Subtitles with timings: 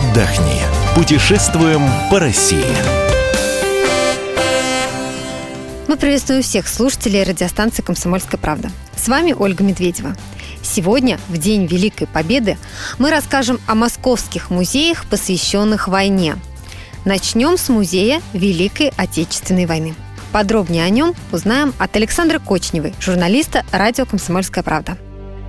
[0.00, 0.62] отдохни.
[0.94, 2.64] Путешествуем по России.
[5.88, 8.70] Мы приветствуем всех слушателей радиостанции «Комсомольская правда».
[8.96, 10.16] С вами Ольга Медведева.
[10.62, 12.56] Сегодня, в День Великой Победы,
[12.98, 16.36] мы расскажем о московских музеях, посвященных войне.
[17.04, 19.94] Начнем с музея Великой Отечественной войны.
[20.32, 24.96] Подробнее о нем узнаем от Александры Кочневой, журналиста радио «Комсомольская правда».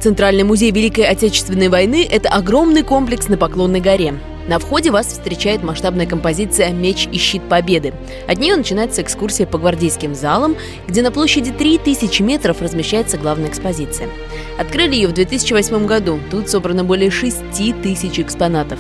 [0.02, 4.20] Центральный музей Великой Отечественной войны– это огромный комплекс на Поклонной горе.
[4.48, 7.94] На входе вас встречает масштабная композиция «Меч и щит Победы».
[8.28, 10.56] От нее начинается экскурсия по гвардейским залам,
[10.88, 14.10] где на площади 3000 метров размещается главная экспозиция.
[14.58, 16.20] Открыли ее в 2008 году.
[16.30, 17.38] Тут собрано более 6
[17.82, 18.80] тысяч экспонатов.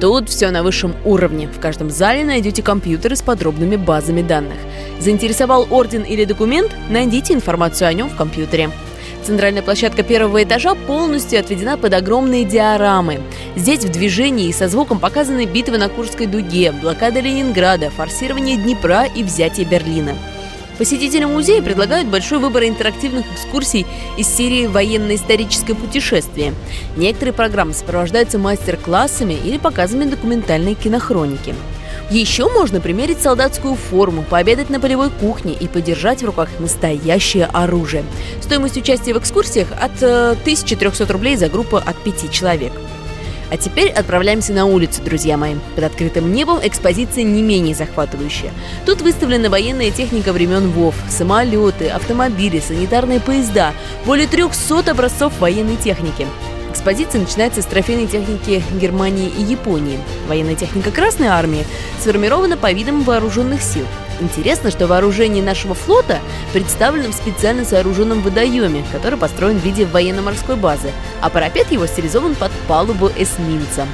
[0.00, 1.46] Тут все на высшем уровне.
[1.46, 4.56] В каждом зале найдете компьютеры с подробными базами данных.
[4.98, 6.74] Заинтересовал орден или документ?
[6.88, 8.70] Найдите информацию о нем в компьютере.
[9.30, 13.20] Центральная площадка первого этажа полностью отведена под огромные диорамы.
[13.54, 19.04] Здесь в движении и со звуком показаны битвы на Курской дуге, блокада Ленинграда, форсирование Днепра
[19.04, 20.16] и взятие Берлина.
[20.78, 23.86] Посетителям музея предлагают большой выбор интерактивных экскурсий
[24.18, 26.52] из серии «Военно-историческое путешествие».
[26.96, 31.54] Некоторые программы сопровождаются мастер-классами или показами документальной кинохроники.
[32.10, 38.02] Еще можно примерить солдатскую форму, пообедать на полевой кухне и подержать в руках настоящее оружие.
[38.42, 42.72] Стоимость участия в экскурсиях от 1300 э, рублей за группу от 5 человек.
[43.52, 45.54] А теперь отправляемся на улицу, друзья мои.
[45.76, 48.50] Под открытым небом экспозиция не менее захватывающая.
[48.86, 53.72] Тут выставлена военная техника времен ВОВ, самолеты, автомобили, санитарные поезда,
[54.04, 56.26] более 300 образцов военной техники.
[56.70, 59.98] Экспозиция начинается с трофейной техники Германии и Японии.
[60.28, 61.66] Военная техника Красной Армии
[62.00, 63.84] сформирована по видам вооруженных сил.
[64.20, 66.20] Интересно, что вооружение нашего флота
[66.52, 72.36] представлено в специально сооруженном водоеме, который построен в виде военно-морской базы, а парапет его стилизован
[72.36, 73.86] под палубу эсминца.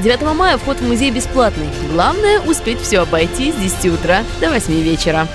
[0.00, 1.68] 9 мая вход в музей бесплатный.
[1.92, 5.28] Главное– успеть все обойти с 10 утра до 8 вечера.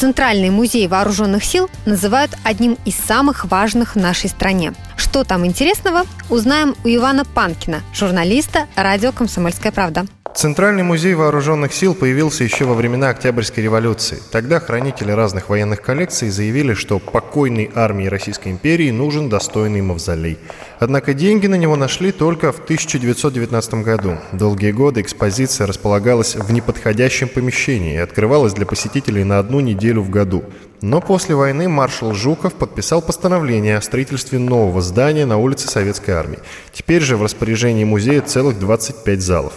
[0.00, 4.72] Центральный музей вооруженных сил называют одним из самых важных в нашей стране.
[4.96, 10.06] Что там интересного, узнаем у Ивана Панкина, журналиста радио «Комсомольская правда».
[10.34, 14.22] Центральный музей вооруженных сил появился еще во времена Октябрьской революции.
[14.30, 20.38] Тогда хранители разных военных коллекций заявили, что покойной армии Российской империи нужен достойный мавзолей.
[20.78, 24.18] Однако деньги на него нашли только в 1919 году.
[24.32, 30.10] Долгие годы экспозиция располагалась в неподходящем помещении и открывалась для посетителей на одну неделю в
[30.10, 30.44] году.
[30.80, 36.38] Но после войны маршал Жуков подписал постановление о строительстве нового здания на улице Советской Армии.
[36.72, 39.52] Теперь же в распоряжении музея целых 25 залов.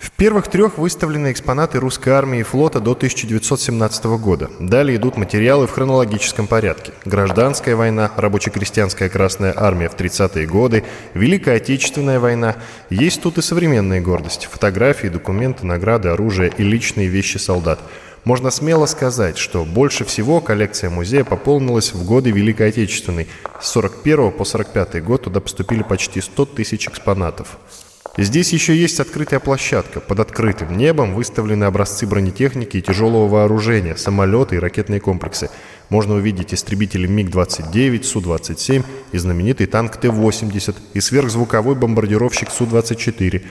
[0.00, 4.48] В первых трех выставлены экспонаты русской армии и флота до 1917 года.
[4.58, 6.94] Далее идут материалы в хронологическом порядке.
[7.04, 12.56] Гражданская война, рабоче-крестьянская Красная армия в 30-е годы, Великая Отечественная война.
[12.88, 14.48] Есть тут и современные гордости.
[14.50, 17.78] Фотографии, документы, награды, оружие и личные вещи солдат.
[18.24, 23.28] Можно смело сказать, что больше всего коллекция музея пополнилась в годы Великой Отечественной.
[23.60, 27.58] С 41 по 45 год туда поступили почти 100 тысяч экспонатов.
[28.18, 30.00] Здесь еще есть открытая площадка.
[30.00, 35.48] Под открытым небом выставлены образцы бронетехники и тяжелого вооружения, самолеты и ракетные комплексы.
[35.88, 43.42] Можно увидеть истребители МиГ-29, Су-27 и знаменитый танк Т-80 и сверхзвуковой бомбардировщик Су-24.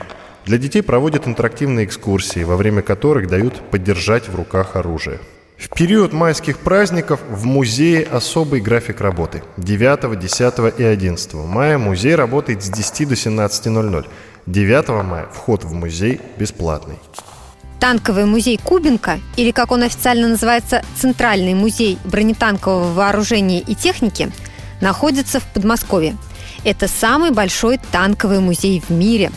[0.44, 5.18] Для детей проводят интерактивные экскурсии, во время которых дают поддержать в руках оружие.
[5.60, 9.42] В период майских праздников в музее особый график работы.
[9.58, 14.06] 9, 10 и 11 мая музей работает с 10 до 17.00.
[14.46, 16.96] 9 мая вход в музей бесплатный.
[17.78, 24.32] Танковый музей Кубинка, или как он официально называется, Центральный музей бронетанкового вооружения и техники,
[24.80, 26.16] находится в Подмосковье.
[26.64, 29.30] Это самый большой танковый музей в мире.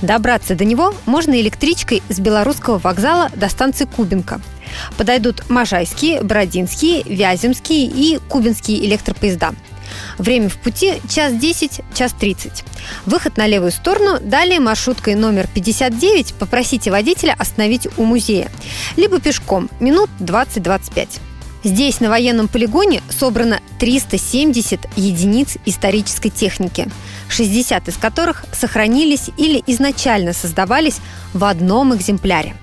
[0.00, 4.40] Добраться до него можно электричкой с белорусского вокзала до станции Кубинка.
[4.96, 9.54] Подойдут Можайские, Бородинские, Вяземские и Кубинские электропоезда–
[10.18, 12.64] Время в пути час 10, час 30.
[13.06, 18.50] Выход на левую сторону, далее маршруткой номер 59 попросите водителя остановить у музея.
[18.96, 21.20] Либо пешком, минут 20-25.
[21.64, 26.88] Здесь, на военном полигоне, собрано 370 единиц исторической техники,
[27.28, 31.00] 60 из которых сохранились или изначально создавались
[31.34, 32.54] в одном экземпляре.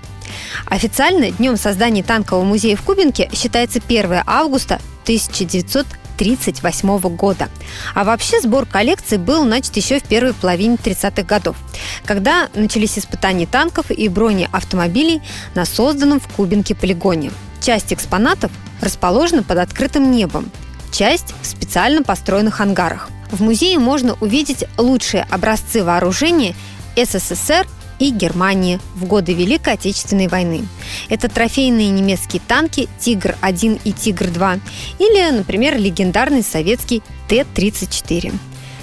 [0.66, 5.86] Официально днем создания танкового музея в Кубинке считается 1 августа 1900
[6.16, 7.48] 1938 года.
[7.94, 11.56] А вообще сбор коллекции был начат еще в первой половине 30-х годов,
[12.04, 15.20] когда начались испытания танков и бронеавтомобилей
[15.54, 17.30] на созданном в Кубинке полигоне.
[17.60, 18.50] Часть экспонатов
[18.80, 20.50] расположена под открытым небом,
[20.90, 23.08] часть в специально построенных ангарах.
[23.30, 26.54] В музее можно увидеть лучшие образцы вооружения
[26.96, 27.66] СССР
[27.98, 30.66] и Германии в годы Великой Отечественной войны.
[31.08, 34.60] Это трофейные немецкие танки «Тигр-1» и «Тигр-2»
[34.98, 38.34] или, например, легендарный советский Т-34.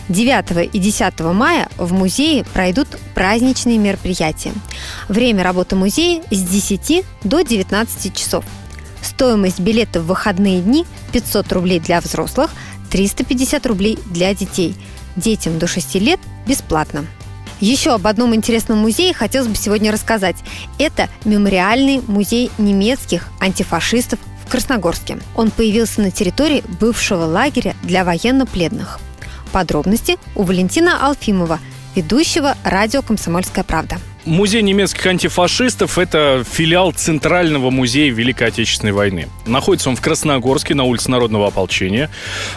[0.10, 4.54] 9 и 10 мая в музее пройдут праздничные мероприятия.
[5.08, 8.44] Время работы музея с 10 до 19 часов.
[9.02, 12.52] Стоимость билета в выходные дни 500 рублей для взрослых,
[12.92, 14.76] 350 рублей для детей.
[15.16, 17.06] Детям до 6 лет бесплатно.
[17.64, 20.36] Еще об одном интересном музее хотелось бы сегодня рассказать.
[20.80, 25.20] Это мемориальный музей немецких антифашистов в Красногорске.
[25.38, 29.00] Он появился на территории бывшего лагеря для военнопленных.
[29.54, 31.62] Подробности у Валентина Алфимова,
[31.96, 33.96] ведущего радио «Комсомольская правда».
[34.26, 39.28] Музей немецких антифашистов– это филиал Центрального музея Великой Отечественной войны.
[39.46, 42.10] Находится он в Красногорске на улице Народного ополчения.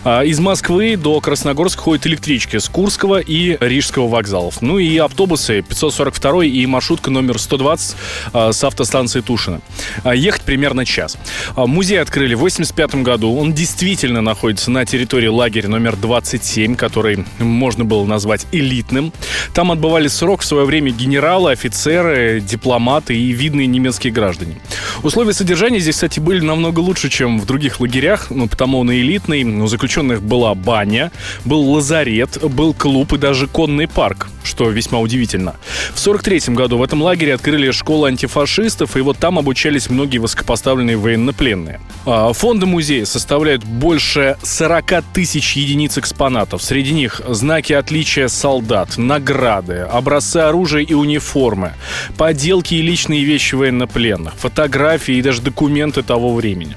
[0.05, 4.63] А, из Москвы до Красногорска ходят электрички с Курского и Рижского вокзалов.
[4.63, 7.97] Ну и автобусы 542 и маршрутка номер 120
[8.33, 9.61] а, с автостанции Тушина.
[10.05, 11.17] А, ехать примерно час.
[11.57, 13.37] Музей открыли в 1985 году.
[13.37, 19.12] Он действительно находится на территории лагеря номер 27, который можно было назвать элитным.
[19.53, 24.56] Там отбывали срок в свое время генералы, офицеры, дипломаты и видные немецкие граждане.
[25.03, 29.00] Условия содержания здесь, кстати, были намного лучше, чем в других лагерях, ну, потому он и
[29.00, 29.43] элитный.
[29.44, 31.11] У заключенных была баня,
[31.44, 35.57] был лазарет, был клуб и даже конный парк, что весьма удивительно.
[35.95, 40.97] В 43 году в этом лагере открыли школу антифашистов, и вот там обучались многие высокопоставленные
[40.97, 41.81] военнопленные.
[42.07, 46.63] А, фонды музея составляют больше 40 тысяч единиц экспонатов.
[46.63, 51.73] Среди них знаки отличия солдат, награды, образцы оружия и униформы,
[52.17, 56.77] поделки и личные вещи военнопленных, фотографии и даже документы того времени.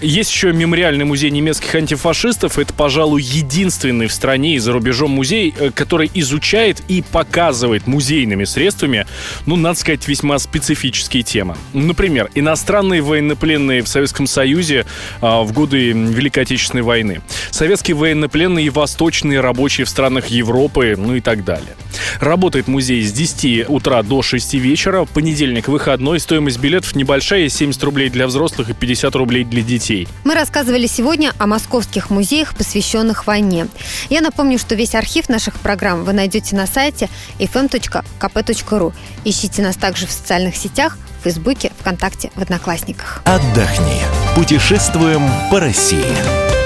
[0.00, 2.58] Есть еще мемориальный музей немецких антифашистов.
[2.58, 8.44] Это, пожалуй, единственный в стране и за рубежом музей, э, который изучает и показывает музейными
[8.44, 9.06] средствами,
[9.46, 11.56] ну, надо сказать, весьма специфические темы.
[11.72, 14.86] Например, иностранные военнопленные в Советском Союзе
[15.20, 17.20] а, в годы Великой Отечественной войны,
[17.50, 21.76] советские военнопленные и восточные рабочие в странах Европы, ну и так далее.
[22.20, 28.10] Работает музей с 10 утра до 6 вечера, понедельник выходной, стоимость билетов небольшая, 70 рублей
[28.10, 30.08] для взрослых и 50 рублей для детей.
[30.24, 33.68] Мы рассказывали сегодня о московских музеях, посвященных войне.
[34.10, 37.08] Я напомню, что весь архив наших программ вы найдете на сайте
[37.38, 38.92] fm.kp.ru.
[39.24, 43.22] Ищите нас также в социальных сетях, в Фейсбуке, ВКонтакте, в Одноклассниках.
[43.24, 44.02] Отдохни.
[44.34, 46.61] Путешествуем по России.